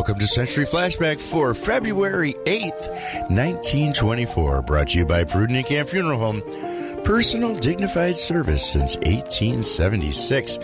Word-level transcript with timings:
Welcome 0.00 0.18
to 0.20 0.26
Century 0.26 0.64
Flashback 0.64 1.20
for 1.20 1.52
February 1.52 2.32
8th, 2.46 2.88
1924. 3.28 4.62
Brought 4.62 4.88
to 4.88 4.98
you 4.98 5.04
by 5.04 5.24
Prudden 5.24 5.56
and 5.56 5.66
Kandt 5.66 5.90
Funeral 5.90 6.18
Home. 6.18 7.04
Personal 7.04 7.54
dignified 7.54 8.16
service 8.16 8.64
since 8.64 8.96
1876. 8.96 10.58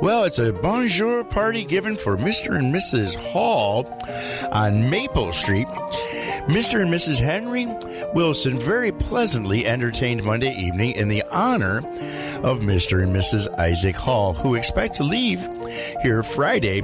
Well, 0.00 0.24
it's 0.24 0.38
a 0.38 0.54
bonjour 0.54 1.22
party 1.22 1.64
given 1.64 1.98
for 1.98 2.16
Mr. 2.16 2.56
and 2.56 2.74
Mrs. 2.74 3.14
Hall 3.14 3.84
on 4.52 4.88
Maple 4.88 5.34
Street. 5.34 5.68
Mr. 6.48 6.80
and 6.80 6.90
Mrs. 6.90 7.18
Henry 7.18 7.66
Wilson 8.14 8.58
very 8.58 8.90
pleasantly 8.90 9.66
entertained 9.66 10.24
Monday 10.24 10.54
evening 10.54 10.92
in 10.92 11.08
the 11.08 11.22
honor 11.30 11.82
of 12.42 12.60
Mr. 12.60 13.02
and 13.02 13.14
Mrs. 13.14 13.48
Isaac 13.58 13.96
Hall, 13.96 14.34
who 14.34 14.54
expect 14.54 14.94
to 14.94 15.02
leave 15.02 15.46
here 16.02 16.22
Friday 16.22 16.82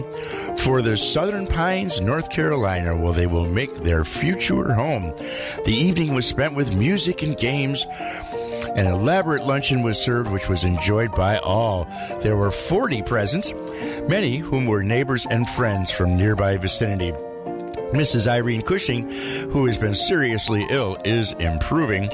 for 0.59 0.83
the 0.83 0.97
Southern 0.97 1.47
Pines, 1.47 2.01
North 2.01 2.31
Carolina, 2.31 2.97
where 2.97 3.13
they 3.13 3.27
will 3.27 3.47
make 3.47 3.75
their 3.77 4.05
future 4.05 4.73
home. 4.73 5.15
The 5.65 5.75
evening 5.75 6.15
was 6.15 6.27
spent 6.27 6.55
with 6.55 6.75
music 6.75 7.23
and 7.23 7.37
games. 7.37 7.85
An 8.77 8.87
elaborate 8.87 9.47
luncheon 9.47 9.83
was 9.83 9.99
served, 10.03 10.33
which 10.33 10.49
was 10.49 10.65
enjoyed 10.65 11.13
by 11.13 11.39
all. 11.39 11.87
There 12.21 12.37
were 12.37 12.51
40 12.51 13.03
present, 13.03 13.53
many 14.09 14.39
whom 14.39 14.67
were 14.67 14.83
neighbors 14.83 15.27
and 15.31 15.49
friends 15.51 15.91
from 15.91 16.17
nearby 16.17 16.57
vicinity. 16.57 17.13
Mrs. 17.93 18.27
Irene 18.27 18.63
Cushing, 18.63 19.09
who 19.51 19.67
has 19.67 19.79
been 19.79 19.95
seriously 19.95 20.67
ill, 20.69 20.97
is 21.05 21.33
improving. 21.35 22.11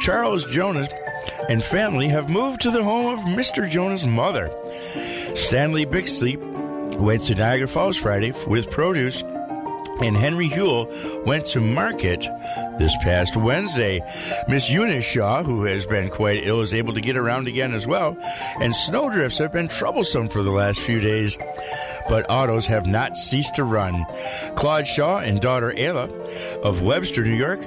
Charles 0.00 0.44
Jonas 0.44 0.90
and 1.48 1.62
family 1.62 2.08
have 2.08 2.28
moved 2.28 2.60
to 2.62 2.70
the 2.70 2.82
home 2.82 3.06
of 3.06 3.24
Mr. 3.24 3.68
Jonas' 3.68 4.04
mother. 4.04 4.50
Stanley 5.34 5.86
Bixley 5.86 6.36
went 6.98 7.22
to 7.22 7.34
Niagara 7.34 7.68
Falls 7.68 7.96
Friday 7.96 8.32
with 8.46 8.70
produce, 8.70 9.22
and 10.00 10.16
Henry 10.16 10.48
Hewell 10.48 10.90
went 11.24 11.46
to 11.46 11.60
market 11.60 12.26
this 12.78 12.94
past 13.02 13.36
Wednesday. 13.36 14.02
Miss 14.48 14.70
Eunice 14.70 15.04
Shaw, 15.04 15.42
who 15.42 15.64
has 15.64 15.86
been 15.86 16.08
quite 16.08 16.46
ill, 16.46 16.60
is 16.60 16.74
able 16.74 16.94
to 16.94 17.00
get 17.00 17.16
around 17.16 17.48
again 17.48 17.74
as 17.74 17.86
well, 17.86 18.16
and 18.60 18.74
snowdrifts 18.74 19.38
have 19.38 19.52
been 19.52 19.68
troublesome 19.68 20.28
for 20.28 20.42
the 20.42 20.50
last 20.50 20.80
few 20.80 21.00
days. 21.00 21.38
But 22.08 22.30
autos 22.30 22.66
have 22.66 22.86
not 22.86 23.16
ceased 23.16 23.56
to 23.56 23.64
run. 23.64 24.06
Claude 24.54 24.86
Shaw 24.86 25.18
and 25.18 25.40
daughter 25.40 25.72
Ayla 25.72 26.08
of 26.62 26.82
Webster, 26.82 27.24
New 27.24 27.34
York, 27.34 27.66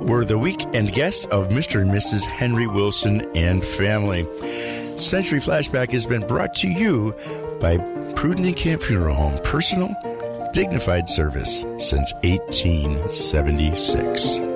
were 0.00 0.24
the 0.24 0.38
weekend 0.38 0.92
guests 0.92 1.24
of 1.26 1.48
Mr. 1.48 1.80
and 1.80 1.90
Mrs. 1.90 2.24
Henry 2.24 2.66
Wilson 2.66 3.22
and 3.36 3.64
family. 3.64 4.26
Century 4.98 5.40
Flashback 5.40 5.92
has 5.92 6.06
been 6.06 6.26
brought 6.26 6.54
to 6.56 6.68
you 6.68 7.14
by 7.60 7.78
Prudden 8.14 8.44
and 8.44 8.56
Kandt 8.56 8.82
Funeral 8.82 9.14
Home, 9.14 9.38
personal, 9.44 9.94
dignified 10.52 11.08
service 11.08 11.64
since 11.78 12.12
1876. 12.24 14.47